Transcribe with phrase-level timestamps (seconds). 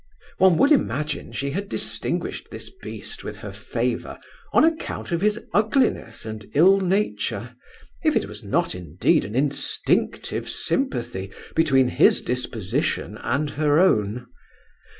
[0.39, 4.19] One would imagine she had distinguished this beast with her favour
[4.51, 7.55] on account of his ugliness and ill nature,
[8.03, 14.25] if it was not, indeed, an instinctive sympathy, between his disposition and her own.